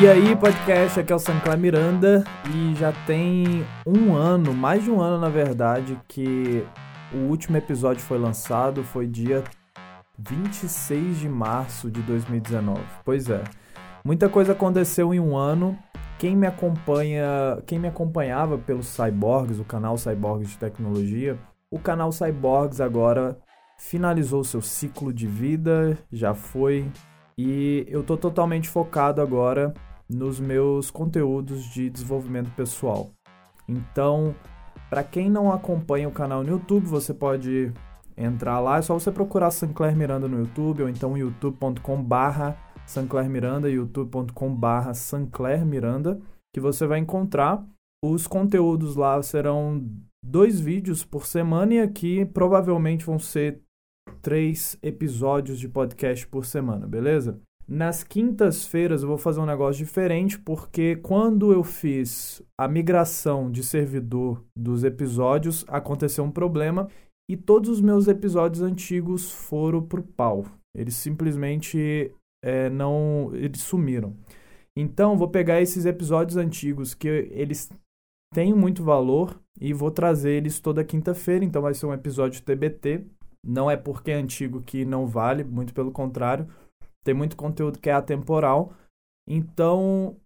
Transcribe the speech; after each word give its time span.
E 0.00 0.08
aí, 0.08 0.34
podcast, 0.34 0.98
aqui 0.98 1.12
é 1.12 1.16
o 1.16 1.18
Sancler 1.18 1.58
Miranda 1.58 2.24
e 2.54 2.74
já 2.74 2.90
tem 3.06 3.66
um 3.86 4.14
ano, 4.14 4.54
mais 4.54 4.82
de 4.82 4.90
um 4.90 4.98
ano 4.98 5.18
na 5.18 5.28
verdade, 5.28 6.00
que 6.08 6.64
o 7.12 7.28
último 7.28 7.58
episódio 7.58 8.02
foi 8.02 8.16
lançado, 8.16 8.82
foi 8.82 9.06
dia 9.06 9.44
26 10.18 11.18
de 11.18 11.28
março 11.28 11.90
de 11.90 12.00
2019. 12.00 12.80
Pois 13.04 13.28
é, 13.28 13.44
muita 14.02 14.26
coisa 14.26 14.52
aconteceu 14.52 15.12
em 15.12 15.20
um 15.20 15.36
ano. 15.36 15.78
Quem 16.18 16.34
me 16.34 16.46
acompanha, 16.46 17.62
quem 17.66 17.78
me 17.78 17.88
acompanhava 17.88 18.56
pelos 18.56 18.86
Cyborgs, 18.86 19.60
o 19.60 19.66
canal 19.66 19.98
Cyborgs 19.98 20.52
de 20.52 20.58
Tecnologia, 20.58 21.38
o 21.70 21.78
canal 21.78 22.10
Cyborgs 22.10 22.80
agora 22.80 23.36
finalizou 23.76 24.44
seu 24.44 24.62
ciclo 24.62 25.12
de 25.12 25.26
vida, 25.26 25.98
já 26.10 26.32
foi 26.32 26.90
e 27.36 27.84
eu 27.86 28.02
tô 28.02 28.16
totalmente 28.16 28.66
focado 28.66 29.20
agora 29.20 29.74
nos 30.10 30.40
meus 30.40 30.90
conteúdos 30.90 31.64
de 31.64 31.88
desenvolvimento 31.88 32.50
pessoal. 32.56 33.10
Então, 33.68 34.34
para 34.88 35.04
quem 35.04 35.30
não 35.30 35.52
acompanha 35.52 36.08
o 36.08 36.12
canal 36.12 36.42
no 36.42 36.50
YouTube, 36.50 36.86
você 36.86 37.14
pode 37.14 37.72
entrar 38.16 38.58
lá, 38.60 38.78
é 38.78 38.82
só 38.82 38.98
você 38.98 39.12
procurar 39.12 39.50
Sancler 39.50 39.96
Miranda 39.96 40.26
no 40.26 40.40
YouTube 40.40 40.82
ou 40.82 40.88
então 40.88 41.16
youtube.com/barra 41.16 42.58
Sancler 42.86 43.30
Miranda, 43.30 43.70
youtube.com/barra 43.70 44.92
Sancler 44.94 45.64
Miranda, 45.64 46.20
que 46.52 46.60
você 46.60 46.86
vai 46.86 46.98
encontrar 46.98 47.64
os 48.02 48.26
conteúdos 48.26 48.96
lá 48.96 49.22
serão 49.22 49.86
dois 50.24 50.58
vídeos 50.58 51.04
por 51.04 51.26
semana 51.26 51.74
e 51.74 51.80
aqui 51.80 52.24
provavelmente 52.24 53.04
vão 53.04 53.18
ser 53.18 53.60
três 54.22 54.76
episódios 54.82 55.58
de 55.58 55.68
podcast 55.68 56.26
por 56.26 56.44
semana, 56.44 56.86
beleza? 56.86 57.40
Nas 57.70 58.02
quintas-feiras 58.02 59.02
eu 59.02 59.08
vou 59.08 59.16
fazer 59.16 59.38
um 59.38 59.46
negócio 59.46 59.84
diferente, 59.84 60.36
porque 60.36 60.96
quando 60.96 61.52
eu 61.52 61.62
fiz 61.62 62.42
a 62.58 62.66
migração 62.66 63.48
de 63.48 63.62
servidor 63.62 64.44
dos 64.58 64.82
episódios, 64.82 65.64
aconteceu 65.68 66.24
um 66.24 66.32
problema 66.32 66.88
e 67.30 67.36
todos 67.36 67.70
os 67.70 67.80
meus 67.80 68.08
episódios 68.08 68.60
antigos 68.60 69.30
foram 69.30 69.80
pro 69.80 70.02
pau. 70.02 70.46
Eles 70.76 70.96
simplesmente 70.96 72.12
é, 72.44 72.68
não. 72.68 73.30
Eles 73.34 73.60
sumiram. 73.60 74.16
Então, 74.76 75.16
vou 75.16 75.28
pegar 75.28 75.60
esses 75.60 75.84
episódios 75.84 76.36
antigos 76.36 76.92
que 76.92 77.06
eles 77.30 77.70
têm 78.34 78.52
muito 78.52 78.82
valor 78.82 79.40
e 79.60 79.72
vou 79.72 79.92
trazer 79.92 80.32
eles 80.32 80.58
toda 80.58 80.82
quinta-feira. 80.82 81.44
Então, 81.44 81.62
vai 81.62 81.74
ser 81.74 81.86
um 81.86 81.94
episódio 81.94 82.42
TBT 82.42 83.06
não 83.44 83.70
é 83.70 83.76
porque 83.76 84.10
é 84.10 84.14
antigo 84.14 84.60
que 84.60 84.84
não 84.84 85.06
vale, 85.06 85.44
muito 85.44 85.72
pelo 85.72 85.90
contrário. 85.90 86.46
Tem 87.04 87.14
muito 87.14 87.36
conteúdo 87.36 87.78
que 87.78 87.90
é 87.90 87.92
atemporal. 87.92 88.72
Então, 89.28 90.16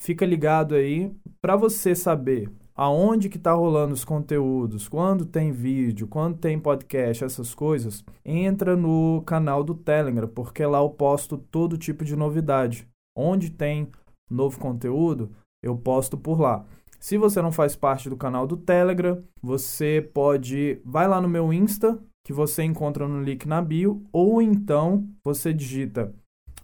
fica 0.00 0.26
ligado 0.26 0.74
aí 0.74 1.14
para 1.40 1.56
você 1.56 1.94
saber 1.94 2.50
aonde 2.74 3.28
que 3.28 3.38
tá 3.38 3.52
rolando 3.52 3.94
os 3.94 4.04
conteúdos, 4.04 4.88
quando 4.88 5.24
tem 5.24 5.52
vídeo, 5.52 6.08
quando 6.08 6.38
tem 6.38 6.58
podcast, 6.58 7.24
essas 7.24 7.54
coisas, 7.54 8.04
entra 8.24 8.76
no 8.76 9.22
canal 9.24 9.62
do 9.62 9.74
Telegram, 9.74 10.26
porque 10.26 10.66
lá 10.66 10.78
eu 10.78 10.90
posto 10.90 11.38
todo 11.38 11.78
tipo 11.78 12.04
de 12.04 12.16
novidade. 12.16 12.88
Onde 13.16 13.50
tem 13.50 13.92
novo 14.28 14.58
conteúdo, 14.58 15.30
eu 15.62 15.76
posto 15.76 16.18
por 16.18 16.40
lá. 16.40 16.66
Se 16.98 17.16
você 17.16 17.40
não 17.40 17.52
faz 17.52 17.76
parte 17.76 18.08
do 18.08 18.16
canal 18.16 18.46
do 18.46 18.56
Telegram, 18.56 19.22
você 19.40 20.10
pode 20.12 20.80
vai 20.84 21.06
lá 21.06 21.20
no 21.20 21.28
meu 21.28 21.52
Insta, 21.52 21.98
que 22.24 22.32
você 22.32 22.64
encontra 22.64 23.06
no 23.06 23.22
link 23.22 23.46
na 23.46 23.62
bio, 23.62 24.02
ou 24.10 24.40
então 24.40 25.06
você 25.22 25.52
digita 25.52 26.12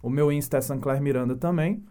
o 0.01 0.09
meu 0.09 0.31
Insta 0.31 0.57
é 0.57 0.61
Sancler 0.61 1.01
Miranda 1.01 1.35
também, 1.35 1.83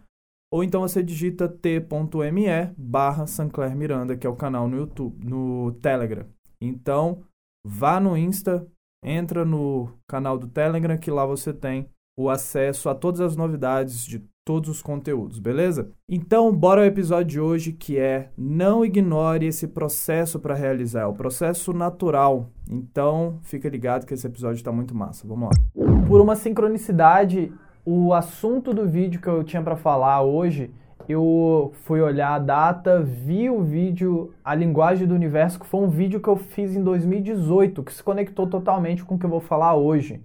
ou 0.53 0.63
então 0.63 0.81
você 0.81 1.01
digita 1.01 1.47
t.me 1.47 2.73
barra 2.77 3.25
Sancler 3.25 3.75
Miranda, 3.75 4.17
que 4.17 4.27
é 4.27 4.29
o 4.29 4.35
canal 4.35 4.67
no 4.67 4.77
YouTube, 4.77 5.25
no 5.25 5.71
Telegram. 5.81 6.25
Então, 6.59 7.23
vá 7.65 7.99
no 7.99 8.17
Insta, 8.17 8.67
entra 9.03 9.45
no 9.45 9.89
canal 10.09 10.37
do 10.37 10.47
Telegram, 10.47 10.97
que 10.97 11.09
lá 11.09 11.25
você 11.25 11.53
tem 11.53 11.87
o 12.19 12.29
acesso 12.29 12.89
a 12.89 12.95
todas 12.95 13.21
as 13.21 13.35
novidades 13.35 14.05
de 14.05 14.21
todos 14.45 14.69
os 14.69 14.81
conteúdos, 14.81 15.39
beleza? 15.39 15.91
Então, 16.09 16.53
bora 16.53 16.81
ao 16.81 16.87
episódio 16.87 17.27
de 17.27 17.39
hoje 17.39 17.71
que 17.71 17.97
é 17.97 18.31
não 18.37 18.83
ignore 18.83 19.45
esse 19.45 19.67
processo 19.67 20.39
para 20.39 20.55
realizar, 20.55 21.01
é 21.01 21.05
o 21.05 21.13
processo 21.13 21.71
natural. 21.71 22.49
Então, 22.69 23.39
fica 23.43 23.69
ligado 23.69 24.05
que 24.05 24.13
esse 24.13 24.27
episódio 24.27 24.57
está 24.57 24.71
muito 24.71 24.95
massa. 24.95 25.27
Vamos 25.27 25.49
lá. 25.49 26.05
Por 26.07 26.19
uma 26.19 26.35
sincronicidade, 26.35 27.53
o 27.85 28.13
assunto 28.13 28.73
do 28.73 28.87
vídeo 28.87 29.21
que 29.21 29.27
eu 29.27 29.43
tinha 29.43 29.61
para 29.61 29.75
falar 29.75 30.21
hoje, 30.21 30.71
eu 31.09 31.73
fui 31.83 31.99
olhar 32.01 32.33
a 32.33 32.39
data, 32.39 33.01
vi 33.01 33.49
o 33.49 33.61
vídeo 33.61 34.33
A 34.43 34.53
Linguagem 34.55 35.07
do 35.07 35.15
Universo, 35.15 35.59
que 35.59 35.65
foi 35.65 35.81
um 35.81 35.89
vídeo 35.89 36.19
que 36.19 36.27
eu 36.27 36.37
fiz 36.37 36.75
em 36.75 36.83
2018, 36.83 37.83
que 37.83 37.93
se 37.93 38.03
conectou 38.03 38.47
totalmente 38.47 39.03
com 39.03 39.15
o 39.15 39.19
que 39.19 39.25
eu 39.25 39.29
vou 39.29 39.41
falar 39.41 39.75
hoje 39.75 40.21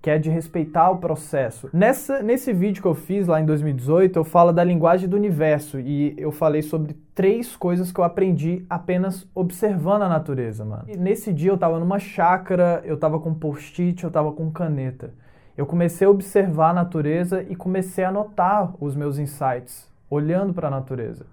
que 0.00 0.10
é 0.10 0.18
de 0.18 0.30
respeitar 0.30 0.90
o 0.90 0.98
processo. 0.98 1.68
Nessa, 1.72 2.22
nesse 2.22 2.52
vídeo 2.52 2.80
que 2.80 2.88
eu 2.88 2.94
fiz 2.94 3.26
lá 3.26 3.40
em 3.40 3.44
2018, 3.44 4.18
eu 4.18 4.24
falo 4.24 4.52
da 4.52 4.62
linguagem 4.62 5.08
do 5.08 5.16
universo 5.16 5.80
e 5.80 6.14
eu 6.16 6.30
falei 6.30 6.62
sobre 6.62 6.96
três 7.14 7.56
coisas 7.56 7.90
que 7.90 7.98
eu 7.98 8.04
aprendi 8.04 8.64
apenas 8.70 9.26
observando 9.34 10.02
a 10.02 10.08
natureza, 10.08 10.64
mano. 10.64 10.84
E 10.86 10.96
nesse 10.96 11.32
dia 11.32 11.50
eu 11.50 11.58
tava 11.58 11.80
numa 11.80 11.98
chácara, 11.98 12.80
eu 12.84 12.96
tava 12.96 13.18
com 13.18 13.34
post-it, 13.34 14.02
eu 14.04 14.10
tava 14.10 14.32
com 14.32 14.50
caneta. 14.50 15.12
Eu 15.58 15.66
comecei 15.66 16.06
a 16.06 16.10
observar 16.10 16.70
a 16.70 16.72
natureza 16.72 17.44
e 17.48 17.56
comecei 17.56 18.04
a 18.04 18.10
anotar 18.10 18.72
os 18.78 18.94
meus 18.94 19.18
insights, 19.18 19.92
olhando 20.08 20.54
para 20.54 20.68
a 20.68 20.70
natureza. 20.70 21.26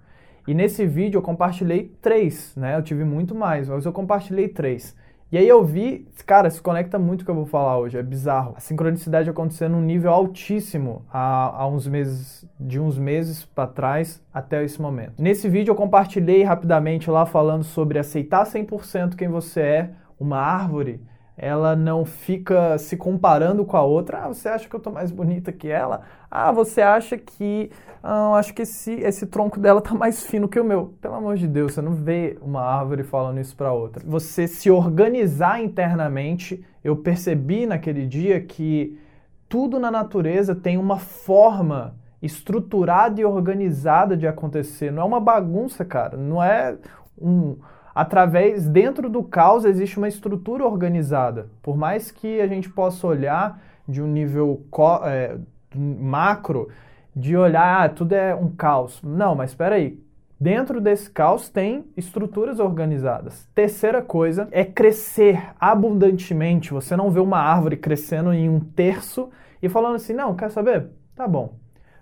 E 0.48 0.52
nesse 0.52 0.84
vídeo 0.84 1.18
eu 1.18 1.22
compartilhei 1.22 1.96
três, 2.02 2.52
né? 2.56 2.76
Eu 2.76 2.82
tive 2.82 3.04
muito 3.04 3.36
mais, 3.36 3.68
mas 3.68 3.86
eu 3.86 3.92
compartilhei 3.92 4.48
três. 4.48 4.96
E 5.30 5.38
aí 5.38 5.46
eu 5.46 5.64
vi, 5.64 6.08
cara, 6.26 6.50
se 6.50 6.60
conecta 6.60 6.98
muito 6.98 7.22
o 7.22 7.24
que 7.24 7.30
eu 7.30 7.36
vou 7.36 7.46
falar 7.46 7.78
hoje, 7.78 7.98
é 7.98 8.02
bizarro. 8.02 8.54
A 8.56 8.60
sincronicidade 8.60 9.30
acontecendo 9.30 9.72
num 9.76 9.80
nível 9.80 10.10
altíssimo 10.10 11.04
há, 11.08 11.62
há 11.62 11.68
uns 11.68 11.86
meses, 11.86 12.44
de 12.58 12.80
uns 12.80 12.98
meses 12.98 13.44
para 13.44 13.68
trás 13.68 14.20
até 14.34 14.64
esse 14.64 14.82
momento. 14.82 15.14
Nesse 15.18 15.48
vídeo 15.48 15.70
eu 15.70 15.76
compartilhei 15.76 16.42
rapidamente 16.42 17.08
lá 17.08 17.26
falando 17.26 17.62
sobre 17.62 17.96
aceitar 17.96 18.44
100% 18.44 19.14
quem 19.14 19.28
você 19.28 19.60
é, 19.60 19.90
uma 20.18 20.38
árvore 20.38 21.00
ela 21.36 21.76
não 21.76 22.04
fica 22.04 22.78
se 22.78 22.96
comparando 22.96 23.64
com 23.64 23.76
a 23.76 23.82
outra. 23.82 24.24
Ah, 24.24 24.28
você 24.28 24.48
acha 24.48 24.68
que 24.68 24.74
eu 24.74 24.80
tô 24.80 24.90
mais 24.90 25.10
bonita 25.10 25.52
que 25.52 25.68
ela? 25.68 26.02
Ah, 26.30 26.50
você 26.50 26.80
acha 26.80 27.18
que. 27.18 27.70
Ah, 28.02 28.34
acho 28.36 28.54
que 28.54 28.62
esse, 28.62 28.92
esse 28.92 29.26
tronco 29.26 29.60
dela 29.60 29.80
tá 29.82 29.94
mais 29.94 30.22
fino 30.22 30.48
que 30.48 30.58
o 30.58 30.64
meu. 30.64 30.94
Pelo 31.00 31.14
amor 31.14 31.36
de 31.36 31.46
Deus, 31.46 31.74
você 31.74 31.82
não 31.82 31.92
vê 31.92 32.38
uma 32.40 32.62
árvore 32.62 33.02
falando 33.02 33.38
isso 33.38 33.54
para 33.54 33.72
outra. 33.72 34.02
Você 34.06 34.48
se 34.48 34.70
organizar 34.70 35.62
internamente, 35.62 36.64
eu 36.82 36.96
percebi 36.96 37.66
naquele 37.66 38.06
dia 38.06 38.40
que 38.40 38.98
tudo 39.48 39.78
na 39.78 39.90
natureza 39.90 40.54
tem 40.54 40.78
uma 40.78 40.98
forma 40.98 41.94
estruturada 42.22 43.20
e 43.20 43.24
organizada 43.24 44.16
de 44.16 44.26
acontecer. 44.26 44.90
Não 44.90 45.02
é 45.02 45.04
uma 45.04 45.20
bagunça, 45.20 45.84
cara. 45.84 46.16
Não 46.16 46.42
é 46.42 46.76
um 47.20 47.56
através 47.96 48.68
dentro 48.68 49.08
do 49.08 49.22
caos 49.22 49.64
existe 49.64 49.96
uma 49.96 50.06
estrutura 50.06 50.66
organizada. 50.66 51.48
Por 51.62 51.78
mais 51.78 52.10
que 52.10 52.42
a 52.42 52.46
gente 52.46 52.68
possa 52.68 53.06
olhar 53.06 53.58
de 53.88 54.02
um 54.02 54.06
nível 54.06 54.62
é, 55.02 55.38
macro, 55.74 56.68
de 57.14 57.34
olhar 57.34 57.86
ah, 57.86 57.88
tudo 57.88 58.12
é 58.12 58.34
um 58.34 58.50
caos. 58.50 59.00
Não, 59.02 59.34
mas 59.34 59.52
espera 59.52 59.76
aí. 59.76 59.98
Dentro 60.38 60.78
desse 60.78 61.08
caos 61.08 61.48
tem 61.48 61.86
estruturas 61.96 62.60
organizadas. 62.60 63.48
Terceira 63.54 64.02
coisa 64.02 64.46
é 64.50 64.62
crescer 64.62 65.54
abundantemente. 65.58 66.74
Você 66.74 66.94
não 66.94 67.10
vê 67.10 67.20
uma 67.20 67.38
árvore 67.38 67.78
crescendo 67.78 68.30
em 68.34 68.46
um 68.46 68.60
terço 68.60 69.30
e 69.62 69.70
falando 69.70 69.94
assim, 69.94 70.12
não, 70.12 70.36
quer 70.36 70.50
saber? 70.50 70.88
Tá 71.14 71.26
bom, 71.26 71.54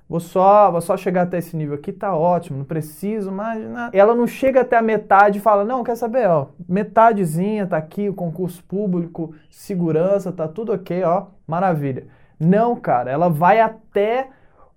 Vou 0.09 0.21
só, 0.21 0.71
vou 0.71 0.83
só 0.83 0.97
chegar 0.97 1.23
até 1.23 1.39
esse 1.39 1.57
nível 1.57 1.75
aqui, 1.75 1.91
tá 1.91 2.15
ótimo, 2.15 2.59
não 2.59 2.65
preciso 2.65 3.33
mais 3.33 3.67
nada. 3.69 3.97
Ela 3.97 4.15
não 4.15 4.27
chega 4.27 4.61
até 4.61 4.77
a 4.77 4.83
metade 4.83 5.39
e 5.39 5.41
fala, 5.41 5.65
não, 5.65 5.83
quer 5.83 5.97
saber, 5.97 6.29
ó, 6.29 6.49
metadezinha, 6.69 7.67
tá 7.67 7.79
aqui, 7.79 8.09
o 8.09 8.15
concurso 8.15 8.63
público, 8.65 9.35
segurança, 9.49 10.31
tá 10.31 10.47
tudo 10.47 10.73
ok, 10.73 11.03
ó, 11.05 11.29
maravilha. 11.47 12.07
Não, 12.39 12.77
cara, 12.77 13.11
ela 13.11 13.31
vai 13.31 13.61
até 13.61 14.29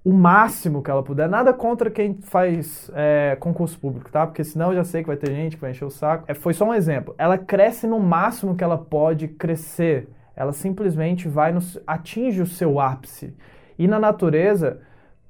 o 0.08 0.14
máximo 0.14 0.82
que 0.82 0.90
ela 0.90 1.04
puder. 1.04 1.28
Nada 1.28 1.54
contra 1.54 1.92
quem 1.92 2.18
faz 2.22 2.90
é, 2.96 3.36
concurso 3.42 3.78
público, 3.78 4.10
tá? 4.10 4.26
Porque 4.26 4.42
senão 4.42 4.70
eu 4.70 4.76
já 4.76 4.86
sei 4.86 5.02
que 5.02 5.08
vai 5.08 5.18
ter 5.18 5.34
gente 5.36 5.58
que 5.58 5.62
vai 5.62 5.72
encher 5.72 5.84
o 5.84 5.90
saco. 5.90 6.24
É, 6.30 6.34
foi 6.34 6.54
só 6.54 6.64
um 6.64 6.74
exemplo. 6.74 7.14
Ela 7.18 7.38
cresce 7.38 7.86
no 7.86 8.00
máximo 8.00 8.56
que 8.56 8.64
ela 8.64 8.78
pode 8.78 9.28
crescer. 9.28 10.08
Ela 10.34 10.54
simplesmente 10.54 11.28
vai 11.28 11.52
no, 11.52 11.60
atinge 11.86 12.42
o 12.42 12.48
seu 12.48 12.80
ápice. 12.80 13.36
E 13.78 13.86
na 13.86 14.00
natureza, 14.00 14.80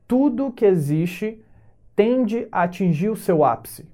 tudo 0.07 0.51
que 0.51 0.65
existe 0.65 1.43
tende 1.95 2.47
a 2.51 2.63
atingir 2.63 3.09
o 3.09 3.15
seu 3.15 3.43
ápice. 3.43 3.85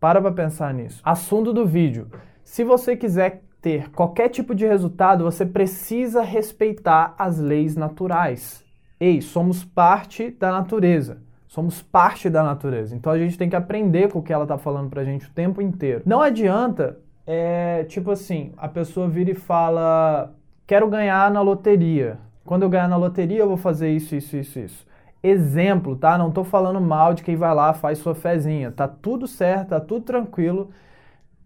Para 0.00 0.20
para 0.20 0.32
pensar 0.32 0.72
nisso. 0.72 1.00
Assunto 1.04 1.52
do 1.52 1.66
vídeo. 1.66 2.08
Se 2.42 2.64
você 2.64 2.96
quiser 2.96 3.42
ter 3.60 3.90
qualquer 3.90 4.30
tipo 4.30 4.54
de 4.54 4.66
resultado, 4.66 5.24
você 5.24 5.44
precisa 5.44 6.22
respeitar 6.22 7.14
as 7.18 7.38
leis 7.38 7.76
naturais. 7.76 8.64
Ei, 8.98 9.20
somos 9.20 9.64
parte 9.64 10.30
da 10.30 10.50
natureza. 10.50 11.18
Somos 11.46 11.82
parte 11.82 12.30
da 12.30 12.42
natureza. 12.42 12.96
Então 12.96 13.12
a 13.12 13.18
gente 13.18 13.36
tem 13.36 13.50
que 13.50 13.56
aprender 13.56 14.10
com 14.10 14.20
o 14.20 14.22
que 14.22 14.32
ela 14.32 14.44
está 14.44 14.56
falando 14.56 14.88
para 14.88 15.02
a 15.02 15.04
gente 15.04 15.26
o 15.26 15.32
tempo 15.32 15.60
inteiro. 15.60 16.02
Não 16.06 16.22
adianta, 16.22 16.98
é, 17.26 17.84
tipo 17.84 18.10
assim, 18.10 18.52
a 18.56 18.68
pessoa 18.68 19.08
vira 19.08 19.30
e 19.32 19.34
fala: 19.34 20.32
quero 20.66 20.88
ganhar 20.88 21.30
na 21.30 21.42
loteria. 21.42 22.18
Quando 22.44 22.62
eu 22.62 22.70
ganhar 22.70 22.88
na 22.88 22.96
loteria, 22.96 23.40
eu 23.40 23.48
vou 23.48 23.56
fazer 23.56 23.90
isso, 23.90 24.14
isso, 24.14 24.36
isso, 24.36 24.58
isso. 24.58 24.89
Exemplo, 25.22 25.96
tá? 25.96 26.16
Não 26.16 26.30
tô 26.30 26.44
falando 26.44 26.80
mal 26.80 27.12
de 27.12 27.22
quem 27.22 27.36
vai 27.36 27.54
lá, 27.54 27.74
faz 27.74 27.98
sua 27.98 28.14
fezinha. 28.14 28.72
Tá 28.72 28.88
tudo 28.88 29.26
certo, 29.26 29.68
tá 29.70 29.80
tudo 29.80 30.04
tranquilo. 30.04 30.70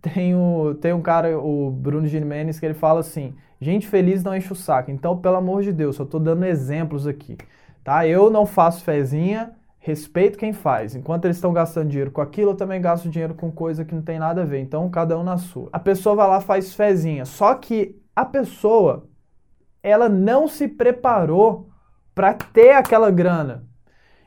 Tem, 0.02 0.34
o, 0.34 0.74
tem 0.76 0.92
um 0.92 1.02
cara, 1.02 1.38
o 1.38 1.70
Bruno 1.70 2.06
Gimenez, 2.06 2.60
que 2.60 2.66
ele 2.66 2.74
fala 2.74 3.00
assim: 3.00 3.34
gente 3.60 3.86
feliz 3.88 4.22
não 4.22 4.36
enche 4.36 4.52
o 4.52 4.56
saco. 4.56 4.90
Então, 4.90 5.18
pelo 5.18 5.36
amor 5.36 5.62
de 5.62 5.72
Deus, 5.72 5.98
eu 5.98 6.06
tô 6.06 6.18
dando 6.18 6.44
exemplos 6.44 7.06
aqui, 7.06 7.36
tá? 7.82 8.06
Eu 8.06 8.30
não 8.30 8.46
faço 8.46 8.84
fezinha, 8.84 9.52
respeito 9.78 10.38
quem 10.38 10.52
faz. 10.52 10.94
Enquanto 10.94 11.24
eles 11.24 11.36
estão 11.38 11.52
gastando 11.52 11.88
dinheiro 11.88 12.10
com 12.10 12.20
aquilo, 12.20 12.52
eu 12.52 12.56
também 12.56 12.80
gasto 12.80 13.08
dinheiro 13.08 13.34
com 13.34 13.50
coisa 13.50 13.84
que 13.84 13.94
não 13.94 14.02
tem 14.02 14.18
nada 14.18 14.42
a 14.42 14.44
ver. 14.44 14.60
Então, 14.60 14.88
cada 14.90 15.18
um 15.18 15.24
na 15.24 15.38
sua. 15.38 15.68
A 15.72 15.78
pessoa 15.80 16.14
vai 16.16 16.28
lá 16.28 16.40
faz 16.40 16.74
fezinha. 16.74 17.24
Só 17.24 17.54
que 17.54 18.00
a 18.14 18.24
pessoa, 18.24 19.08
ela 19.82 20.08
não 20.08 20.48
se 20.48 20.68
preparou 20.68 21.70
para 22.14 22.34
ter 22.34 22.72
aquela 22.72 23.10
grana. 23.10 23.64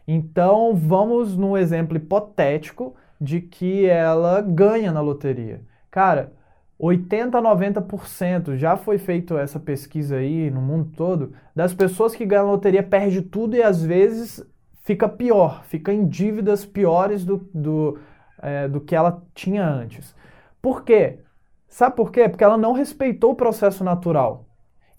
Então, 0.07 0.75
vamos 0.75 1.35
num 1.35 1.57
exemplo 1.57 1.97
hipotético 1.97 2.95
de 3.19 3.41
que 3.41 3.85
ela 3.85 4.41
ganha 4.41 4.91
na 4.91 5.01
loteria. 5.01 5.61
Cara, 5.91 6.33
80 6.79 7.37
a 7.37 7.41
90% 7.41 8.55
já 8.55 8.77
foi 8.77 8.97
feito 8.97 9.37
essa 9.37 9.59
pesquisa 9.59 10.17
aí 10.17 10.51
no 10.51 10.61
mundo 10.61 10.91
todo, 10.95 11.33
das 11.55 11.73
pessoas 11.73 12.15
que 12.15 12.25
ganham 12.25 12.51
loteria 12.51 12.83
perde 12.83 13.21
tudo 13.21 13.55
e 13.55 13.63
às 13.63 13.83
vezes 13.83 14.43
fica 14.83 15.09
pior, 15.09 15.63
fica 15.65 15.91
em 15.91 16.07
dívidas 16.07 16.65
piores 16.65 17.25
do, 17.25 17.49
do, 17.53 17.99
é, 18.41 18.67
do 18.67 18.79
que 18.79 18.95
ela 18.95 19.23
tinha 19.33 19.67
antes. 19.67 20.15
Por 20.61 20.83
quê? 20.83 21.19
Sabe 21.67 21.95
por 21.95 22.11
quê? 22.11 22.29
Porque 22.29 22.43
ela 22.43 22.57
não 22.57 22.71
respeitou 22.73 23.31
o 23.31 23.35
processo 23.35 23.83
natural. 23.83 24.46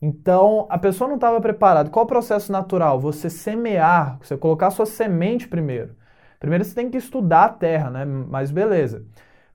Então, 0.01 0.67
a 0.71 0.79
pessoa 0.79 1.09
não 1.09 1.17
estava 1.17 1.41
preparada. 1.41 1.91
Qual 1.91 2.05
o 2.05 2.09
processo 2.09 2.53
natural? 2.53 3.01
Você 3.01 3.29
semear, 3.29 4.19
você 4.23 4.37
colocar 4.37 4.71
sua 4.71 4.87
semente 4.87 5.49
primeiro. 5.49 5.97
Primeiro 6.39 6.65
você 6.65 6.75
tem 6.75 6.91
que 6.91 6.99
estudar 6.99 7.45
a 7.45 7.49
terra, 7.49 7.91
né? 7.91 8.05
Mas 8.05 8.51
beleza. 8.51 9.05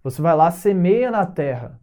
Você 0.03 0.21
vai 0.21 0.35
lá, 0.35 0.51
semeia 0.51 1.09
na 1.09 1.25
terra. 1.25 1.79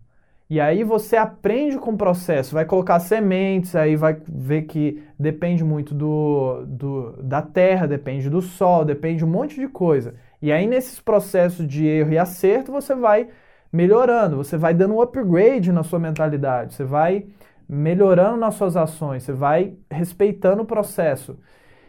E 0.51 0.61
aí 0.61 0.83
você 0.83 1.17
aprende 1.17 1.79
com 1.79 1.93
o 1.93 1.97
processo, 1.97 2.55
vai 2.55 2.65
colocar 2.65 2.99
sementes, 2.99 3.77
aí 3.77 3.95
vai 3.95 4.21
ver 4.29 4.63
que 4.63 5.01
depende 5.17 5.63
muito 5.63 5.95
do, 5.95 6.65
do, 6.67 7.23
da 7.23 7.41
terra, 7.41 7.87
depende 7.87 8.29
do 8.29 8.43
sol, 8.43 8.85
depende 8.85 9.19
de 9.19 9.25
um 9.25 9.29
monte 9.29 9.55
de 9.61 9.69
coisa. 9.69 10.15
E 10.43 10.51
aí 10.51 10.67
nesses 10.67 10.99
processos 11.01 11.67
de 11.69 11.87
erro 11.87 12.13
e 12.13 12.19
acerto 12.19 12.73
você 12.73 12.97
vai 12.97 13.29
melhorando, 13.73 14.37
você 14.39 14.57
vai 14.57 14.75
dando 14.75 14.95
um 14.95 15.01
upgrade 15.01 15.71
na 15.71 15.85
sua 15.85 16.01
mentalidade, 16.01 16.75
você 16.75 16.83
vai 16.83 17.27
melhorando 17.71 18.37
nas 18.37 18.57
suas 18.57 18.77
ações, 18.77 19.23
você 19.23 19.33
vai 19.33 19.75
respeitando 19.89 20.63
o 20.63 20.67
processo. 20.67 21.39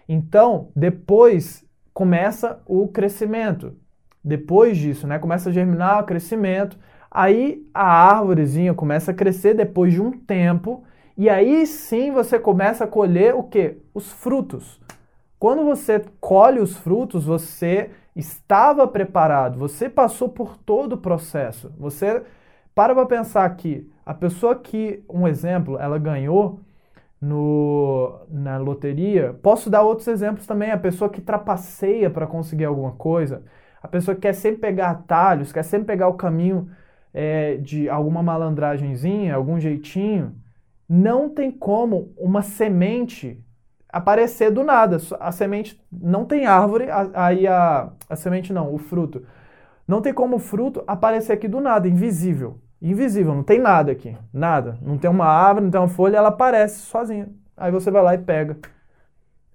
Então, 0.07 0.69
depois 0.75 1.65
começa 1.91 2.61
o 2.67 2.87
crescimento. 2.87 3.73
Depois 4.23 4.77
disso, 4.77 5.07
né, 5.07 5.17
começa 5.17 5.49
a 5.49 5.51
germinar 5.51 6.03
o 6.03 6.05
crescimento. 6.05 6.77
Aí 7.09 7.67
a 7.73 7.83
árvorezinha 7.83 8.75
começa 8.75 9.09
a 9.09 9.13
crescer 9.13 9.55
depois 9.55 9.91
de 9.91 9.99
um 9.99 10.11
tempo, 10.11 10.83
e 11.17 11.27
aí 11.27 11.65
sim 11.65 12.11
você 12.11 12.37
começa 12.37 12.83
a 12.83 12.87
colher 12.87 13.33
o 13.33 13.43
que? 13.43 13.77
Os 13.93 14.11
frutos. 14.11 14.79
Quando 15.39 15.65
você 15.65 15.99
colhe 16.19 16.59
os 16.59 16.77
frutos, 16.77 17.25
você 17.25 17.89
estava 18.15 18.87
preparado, 18.87 19.57
você 19.57 19.89
passou 19.89 20.29
por 20.29 20.57
todo 20.57 20.93
o 20.93 20.97
processo. 20.97 21.73
Você 21.79 22.21
para 22.73 22.95
para 22.95 23.05
pensar 23.05 23.49
que 23.55 23.89
a 24.05 24.13
pessoa 24.13 24.55
que, 24.55 25.03
um 25.09 25.27
exemplo, 25.27 25.77
ela 25.79 25.97
ganhou 25.97 26.59
no, 27.19 28.19
na 28.29 28.57
loteria, 28.57 29.33
posso 29.41 29.69
dar 29.69 29.83
outros 29.83 30.07
exemplos 30.07 30.47
também, 30.47 30.71
a 30.71 30.77
pessoa 30.77 31.09
que 31.09 31.21
trapaceia 31.21 32.09
para 32.09 32.25
conseguir 32.25 32.65
alguma 32.65 32.93
coisa, 32.93 33.43
a 33.81 33.87
pessoa 33.87 34.15
que 34.15 34.21
quer 34.21 34.33
sempre 34.33 34.61
pegar 34.61 34.89
atalhos, 34.91 35.51
quer 35.51 35.63
sempre 35.63 35.87
pegar 35.87 36.07
o 36.07 36.15
caminho 36.15 36.69
é, 37.13 37.57
de 37.57 37.89
alguma 37.89 38.23
malandragenzinha, 38.23 39.35
algum 39.35 39.59
jeitinho, 39.59 40.35
não 40.89 41.29
tem 41.29 41.51
como 41.51 42.13
uma 42.17 42.41
semente 42.41 43.43
aparecer 43.89 44.51
do 44.51 44.63
nada. 44.63 44.97
A 45.19 45.31
semente 45.31 45.81
não 45.91 46.25
tem 46.25 46.45
árvore, 46.45 46.87
aí 47.13 47.47
a, 47.47 47.91
a 48.09 48.15
semente 48.15 48.53
não, 48.53 48.73
o 48.73 48.77
fruto. 48.77 49.23
Não 49.91 50.01
tem 50.01 50.13
como 50.13 50.37
o 50.37 50.39
fruto 50.39 50.81
aparecer 50.87 51.33
aqui 51.33 51.49
do 51.49 51.59
nada, 51.59 51.85
invisível. 51.85 52.61
Invisível, 52.81 53.35
não 53.35 53.43
tem 53.43 53.59
nada 53.59 53.91
aqui, 53.91 54.17
nada. 54.33 54.77
Não 54.81 54.97
tem 54.97 55.09
uma 55.09 55.25
árvore, 55.25 55.65
não 55.65 55.71
tem 55.71 55.81
uma 55.81 55.89
folha, 55.89 56.15
ela 56.15 56.29
aparece 56.29 56.79
sozinha. 56.79 57.27
Aí 57.57 57.73
você 57.73 57.91
vai 57.91 58.01
lá 58.01 58.15
e 58.15 58.17
pega. 58.17 58.57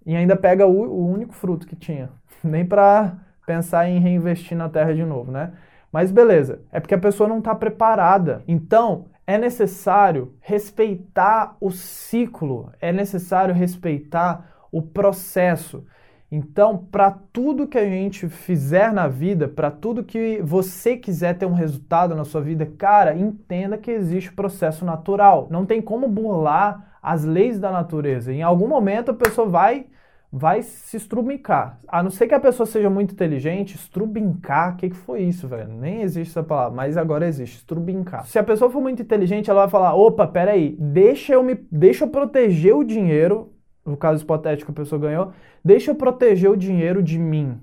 E 0.04 0.14
ainda 0.14 0.36
pega 0.36 0.66
o, 0.66 0.90
o 0.90 1.10
único 1.10 1.32
fruto 1.32 1.66
que 1.66 1.74
tinha. 1.74 2.10
Nem 2.44 2.66
para 2.66 3.16
pensar 3.46 3.88
em 3.88 3.98
reinvestir 3.98 4.58
na 4.58 4.68
terra 4.68 4.94
de 4.94 5.06
novo, 5.06 5.32
né? 5.32 5.54
Mas 5.90 6.12
beleza, 6.12 6.60
é 6.70 6.80
porque 6.80 6.94
a 6.94 6.98
pessoa 6.98 7.26
não 7.26 7.38
está 7.38 7.54
preparada. 7.54 8.42
Então, 8.46 9.06
é 9.26 9.38
necessário 9.38 10.34
respeitar 10.42 11.56
o 11.58 11.70
ciclo, 11.70 12.70
é 12.78 12.92
necessário 12.92 13.54
respeitar 13.54 14.50
o 14.70 14.82
processo. 14.82 15.86
Então, 16.30 16.76
para 16.76 17.10
tudo 17.10 17.68
que 17.68 17.78
a 17.78 17.84
gente 17.84 18.28
fizer 18.28 18.92
na 18.92 19.06
vida, 19.06 19.46
para 19.46 19.70
tudo 19.70 20.02
que 20.02 20.40
você 20.42 20.96
quiser 20.96 21.38
ter 21.38 21.46
um 21.46 21.52
resultado 21.52 22.16
na 22.16 22.24
sua 22.24 22.40
vida, 22.40 22.66
cara, 22.66 23.16
entenda 23.16 23.78
que 23.78 23.90
existe 23.90 24.32
processo 24.32 24.84
natural. 24.84 25.46
Não 25.50 25.64
tem 25.64 25.80
como 25.80 26.08
burlar 26.08 26.98
as 27.00 27.24
leis 27.24 27.60
da 27.60 27.70
natureza. 27.70 28.32
Em 28.32 28.42
algum 28.42 28.66
momento 28.66 29.12
a 29.12 29.14
pessoa 29.14 29.48
vai 29.48 29.86
vai 30.32 30.60
se 30.60 30.96
estrubincar. 30.96 31.78
A 31.88 32.02
não 32.02 32.10
ser 32.10 32.26
que 32.26 32.34
a 32.34 32.40
pessoa 32.40 32.66
seja 32.66 32.90
muito 32.90 33.12
inteligente, 33.12 33.76
estrubincar, 33.76 34.74
o 34.74 34.76
que, 34.76 34.90
que 34.90 34.96
foi 34.96 35.22
isso, 35.22 35.48
velho? 35.48 35.68
Nem 35.68 36.02
existe 36.02 36.32
essa 36.32 36.42
palavra, 36.42 36.74
mas 36.74 36.96
agora 36.96 37.26
existe, 37.26 37.56
estrubincar. 37.56 38.26
Se 38.26 38.38
a 38.38 38.44
pessoa 38.44 38.70
for 38.70 38.82
muito 38.82 39.00
inteligente, 39.00 39.48
ela 39.48 39.62
vai 39.62 39.70
falar, 39.70 39.94
opa, 39.94 40.26
peraí, 40.26 40.76
deixa 40.78 41.32
eu 41.32 41.42
me, 41.42 41.54
deixa 41.70 42.04
eu 42.04 42.08
proteger 42.08 42.74
o 42.74 42.84
dinheiro 42.84 43.52
no 43.86 43.96
caso 43.96 44.24
hipotético 44.24 44.72
a 44.72 44.74
pessoa 44.74 45.00
ganhou, 45.00 45.32
deixa 45.64 45.90
eu 45.90 45.94
proteger 45.94 46.50
o 46.50 46.56
dinheiro 46.56 47.02
de 47.02 47.18
mim. 47.18 47.60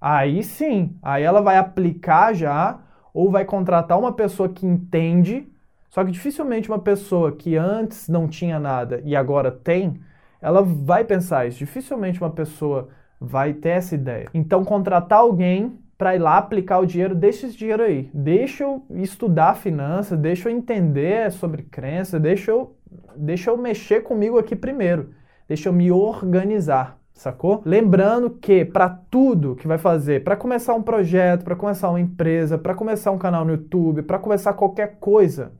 Aí 0.00 0.42
sim, 0.42 0.96
aí 1.02 1.22
ela 1.22 1.40
vai 1.40 1.56
aplicar 1.56 2.32
já 2.34 2.78
ou 3.12 3.30
vai 3.30 3.44
contratar 3.44 3.98
uma 3.98 4.12
pessoa 4.12 4.48
que 4.48 4.66
entende, 4.66 5.48
só 5.88 6.04
que 6.04 6.10
dificilmente 6.10 6.68
uma 6.68 6.78
pessoa 6.78 7.32
que 7.32 7.56
antes 7.56 8.08
não 8.08 8.28
tinha 8.28 8.58
nada 8.58 9.00
e 9.04 9.16
agora 9.16 9.50
tem, 9.50 10.00
ela 10.40 10.62
vai 10.62 11.04
pensar 11.04 11.46
isso. 11.46 11.58
Dificilmente 11.58 12.20
uma 12.20 12.30
pessoa 12.30 12.88
vai 13.20 13.54
ter 13.54 13.70
essa 13.70 13.94
ideia. 13.94 14.28
Então 14.34 14.64
contratar 14.64 15.20
alguém 15.20 15.78
para 15.96 16.16
ir 16.16 16.18
lá 16.18 16.36
aplicar 16.38 16.80
o 16.80 16.86
dinheiro, 16.86 17.14
deixa 17.14 17.46
esse 17.46 17.56
dinheiro 17.56 17.82
aí. 17.82 18.10
Deixa 18.12 18.64
eu 18.64 18.84
estudar 18.96 19.54
finanças, 19.54 20.18
deixa 20.18 20.50
eu 20.50 20.54
entender 20.54 21.30
sobre 21.32 21.62
crença, 21.62 22.20
deixa 22.20 22.50
eu, 22.50 22.76
deixa 23.16 23.50
eu 23.50 23.56
mexer 23.56 24.02
comigo 24.02 24.38
aqui 24.38 24.54
primeiro 24.54 25.14
deixa 25.48 25.68
eu 25.68 25.72
me 25.72 25.90
organizar, 25.90 26.98
sacou? 27.12 27.62
Lembrando 27.64 28.30
que 28.30 28.64
para 28.64 28.88
tudo 28.88 29.56
que 29.56 29.66
vai 29.66 29.78
fazer, 29.78 30.24
para 30.24 30.36
começar 30.36 30.74
um 30.74 30.82
projeto, 30.82 31.44
para 31.44 31.56
começar 31.56 31.90
uma 31.90 32.00
empresa, 32.00 32.58
para 32.58 32.74
começar 32.74 33.10
um 33.10 33.18
canal 33.18 33.44
no 33.44 33.52
YouTube, 33.52 34.02
para 34.02 34.18
começar 34.18 34.52
qualquer 34.54 34.96
coisa, 34.98 35.52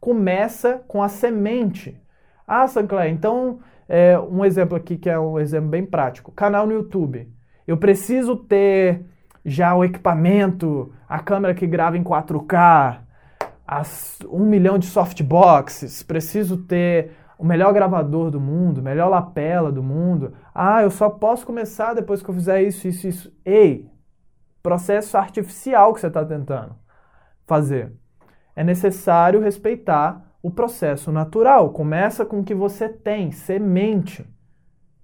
começa 0.00 0.82
com 0.88 1.02
a 1.02 1.08
semente. 1.08 2.00
Ah, 2.46 2.66
Sancler, 2.66 3.10
então 3.10 3.60
é, 3.88 4.18
um 4.18 4.44
exemplo 4.44 4.76
aqui 4.76 4.96
que 4.96 5.08
é 5.08 5.18
um 5.18 5.38
exemplo 5.38 5.68
bem 5.68 5.84
prático. 5.84 6.32
Canal 6.32 6.66
no 6.66 6.72
YouTube. 6.72 7.28
Eu 7.66 7.76
preciso 7.76 8.36
ter 8.36 9.04
já 9.44 9.74
o 9.74 9.84
equipamento, 9.84 10.92
a 11.08 11.18
câmera 11.18 11.54
que 11.54 11.66
grava 11.66 11.96
em 11.96 12.02
4K, 12.02 12.98
as, 13.66 14.18
um 14.30 14.44
milhão 14.44 14.78
de 14.78 14.86
softboxes, 14.86 16.02
preciso 16.02 16.56
ter 16.58 17.12
o 17.42 17.44
melhor 17.44 17.74
gravador 17.74 18.30
do 18.30 18.40
mundo, 18.40 18.78
o 18.78 18.84
melhor 18.84 19.08
lapela 19.08 19.72
do 19.72 19.82
mundo. 19.82 20.32
Ah, 20.54 20.80
eu 20.80 20.90
só 20.92 21.10
posso 21.10 21.44
começar 21.44 21.92
depois 21.92 22.22
que 22.22 22.30
eu 22.30 22.34
fizer 22.36 22.62
isso, 22.62 22.86
isso, 22.86 23.08
isso. 23.08 23.36
Ei, 23.44 23.90
processo 24.62 25.18
artificial 25.18 25.92
que 25.92 26.00
você 26.00 26.06
está 26.06 26.24
tentando 26.24 26.76
fazer. 27.44 27.92
É 28.54 28.62
necessário 28.62 29.40
respeitar 29.40 30.24
o 30.40 30.52
processo 30.52 31.10
natural. 31.10 31.70
Começa 31.70 32.24
com 32.24 32.38
o 32.38 32.44
que 32.44 32.54
você 32.54 32.88
tem, 32.88 33.32
semente. 33.32 34.24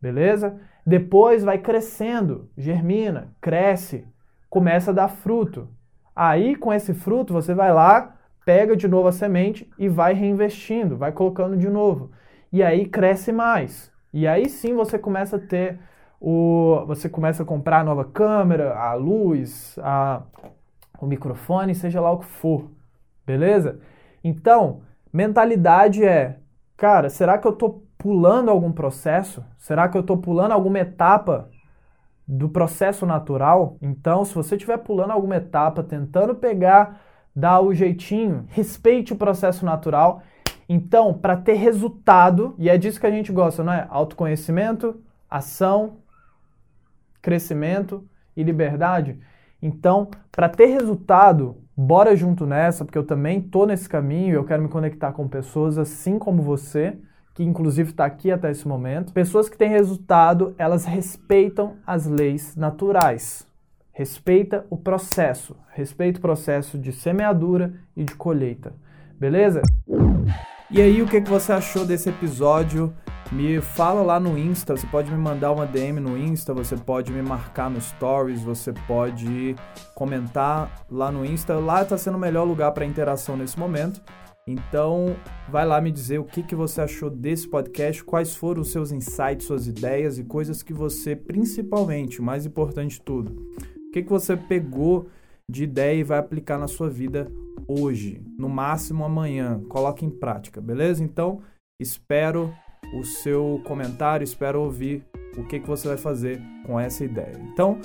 Beleza? 0.01 0.61
Depois 0.87 1.43
vai 1.43 1.59
crescendo, 1.59 2.49
germina, 2.57 3.35
cresce, 3.41 4.07
começa 4.49 4.93
a 4.93 4.95
dar 4.95 5.09
fruto. 5.09 5.69
Aí, 6.15 6.55
com 6.55 6.73
esse 6.73 6.95
fruto, 6.95 7.33
você 7.33 7.53
vai 7.53 7.73
lá, 7.73 8.17
pega 8.47 8.77
de 8.77 8.87
novo 8.87 9.09
a 9.09 9.13
semente 9.13 9.69
e 9.77 9.89
vai 9.89 10.15
reinvestindo, 10.15 10.97
vai 10.97 11.11
colocando 11.11 11.57
de 11.57 11.69
novo 11.69 12.13
e 12.53 12.63
aí 12.63 12.87
cresce 12.87 13.33
mais. 13.33 13.93
E 14.13 14.27
aí 14.27 14.49
sim 14.49 14.75
você 14.75 14.99
começa 14.99 15.37
a 15.37 15.39
ter 15.41 15.79
o, 16.21 16.85
você 16.87 17.09
começa 17.09 17.43
a 17.43 17.47
comprar 17.47 17.81
a 17.81 17.85
nova 17.85 18.05
câmera, 18.05 18.77
a 18.77 18.95
luz, 18.95 19.79
a, 19.83 20.23
o 21.01 21.07
microfone, 21.07 21.75
seja 21.75 22.01
lá 22.01 22.11
o 22.11 22.19
que 22.19 22.27
for, 22.27 22.71
beleza? 23.27 23.81
Então, 24.23 24.81
mentalidade 25.13 26.05
é, 26.05 26.39
cara, 26.77 27.09
será 27.09 27.39
que 27.39 27.47
eu 27.47 27.53
estou 27.53 27.85
pulando 27.97 28.51
algum 28.51 28.73
processo? 28.73 29.45
Será 29.59 29.89
que 29.89 29.97
eu 29.97 30.01
estou 30.01 30.17
pulando 30.19 30.53
alguma 30.53 30.79
etapa 30.81 31.51
do 32.27 32.49
processo 32.49 33.07
natural? 33.07 33.77
Então, 33.81 34.25
se 34.25 34.35
você 34.35 34.57
estiver 34.57 34.79
pulando 34.79 35.13
alguma 35.13 35.37
etapa, 35.37 35.83
tentando 35.83 36.35
pegar, 36.35 37.01
dar 37.35 37.61
o 37.61 37.73
jeitinho, 37.73 38.47
respeite 38.49 39.13
o 39.13 39.17
processo 39.17 39.65
natural. 39.65 40.23
Então, 40.69 41.15
para 41.15 41.37
ter 41.37 41.55
resultado, 41.55 42.55
e 42.59 42.69
é 42.69 42.77
disso 42.77 43.01
que 43.01 43.07
a 43.07 43.11
gente 43.11 43.33
gosta, 43.33 43.65
não 43.65 43.73
é? 43.73 43.87
Autoconhecimento, 43.89 45.01
ação, 45.31 45.97
crescimento 47.23 48.07
e 48.37 48.43
liberdade. 48.43 49.19
Então, 49.63 50.11
para 50.31 50.49
ter 50.49 50.67
resultado, 50.67 51.57
bora 51.77 52.15
junto 52.15 52.47
nessa, 52.47 52.85
porque 52.85 52.99
eu 52.99 53.07
também 53.07 53.41
tô 53.41 53.65
nesse 53.65 53.89
caminho, 53.89 54.35
eu 54.35 54.45
quero 54.45 54.63
me 54.63 54.69
conectar 54.69 55.13
com 55.13 55.27
pessoas 55.27 55.79
assim 55.79 56.19
como 56.19 56.43
você, 56.43 56.99
que 57.35 57.43
inclusive 57.43 57.91
está 57.91 58.05
aqui 58.05 58.31
até 58.31 58.51
esse 58.51 58.67
momento. 58.69 59.13
Pessoas 59.13 59.49
que 59.49 59.57
têm 59.57 59.71
resultado, 59.71 60.55
elas 60.59 60.85
respeitam 60.85 61.77
as 61.87 62.07
leis 62.07 62.57
naturais. 62.57 63.47
Respeita 63.93 64.67
o 64.71 64.77
processo, 64.77 65.57
respeita 65.73 66.19
o 66.19 66.23
processo 66.23 66.79
de 66.79 66.93
semeadura 66.93 67.75
e 67.97 68.05
de 68.05 68.15
colheita. 68.15 68.73
Beleza? 69.19 69.63
E 70.71 70.83
aí, 70.83 71.01
o 71.01 71.07
que, 71.07 71.23
que 71.23 71.31
você 71.31 71.51
achou 71.51 71.87
desse 71.87 72.11
episódio? 72.11 72.93
Me 73.33 73.59
fala 73.59 74.03
lá 74.03 74.21
no 74.21 74.39
Insta, 74.39 74.77
você 74.77 74.87
pode 74.87 75.11
me 75.11 75.17
mandar 75.17 75.51
uma 75.51 75.65
DM 75.65 75.99
no 75.99 76.19
Insta, 76.19 76.53
você 76.53 76.77
pode 76.77 77.11
me 77.11 77.23
marcar 77.23 77.71
no 77.71 77.81
Stories, 77.81 78.43
você 78.43 78.75
pode 78.87 79.57
comentar 79.95 80.85
lá 80.91 81.11
no 81.11 81.25
Insta. 81.25 81.55
Lá 81.59 81.81
está 81.81 81.97
sendo 81.97 82.17
o 82.17 82.21
melhor 82.21 82.45
lugar 82.45 82.73
para 82.73 82.85
interação 82.85 83.35
nesse 83.35 83.59
momento. 83.59 84.03
Então, 84.47 85.17
vai 85.49 85.65
lá 85.65 85.81
me 85.81 85.91
dizer 85.91 86.19
o 86.19 86.25
que, 86.25 86.43
que 86.43 86.55
você 86.55 86.83
achou 86.83 87.09
desse 87.09 87.49
podcast, 87.49 88.05
quais 88.05 88.37
foram 88.37 88.61
os 88.61 88.71
seus 88.71 88.93
insights, 88.93 89.47
suas 89.47 89.67
ideias 89.67 90.19
e 90.19 90.25
coisas 90.25 90.63
que 90.63 90.75
você, 90.75 91.17
principalmente, 91.17 92.21
mais 92.21 92.45
importante 92.45 92.97
de 92.97 93.01
tudo, 93.01 93.33
o 93.89 93.91
que, 93.91 94.03
que 94.03 94.11
você 94.11 94.37
pegou 94.37 95.09
de 95.51 95.65
ideia 95.65 96.01
e 96.01 96.05
vai 96.05 96.19
aplicar 96.19 96.59
na 96.59 96.67
sua 96.67 96.91
vida 96.91 97.33
hoje, 97.69 98.23
no 98.39 98.49
máximo 98.49 99.05
amanhã. 99.05 99.61
Coloque 99.69 100.05
em 100.05 100.11
prática, 100.11 100.61
beleza? 100.61 101.05
Então, 101.05 101.41
espero 101.81 102.53
o 102.95 103.05
seu 103.05 103.61
comentário, 103.67 104.25
espero 104.25 104.63
ouvir 104.63 105.05
o 105.37 105.45
que, 105.47 105.61
que 105.61 105.69
você 105.69 105.89
vai 105.89 105.99
fazer 105.99 106.41
com 106.67 106.81
essa 106.81 107.05
ideia. 107.05 107.39
Então, 107.53 107.79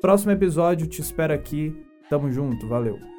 próximo 0.00 0.32
episódio 0.32 0.86
te 0.86 1.00
espero 1.00 1.34
aqui. 1.34 1.76
Tamo 2.08 2.30
junto, 2.30 2.66
valeu! 2.66 3.15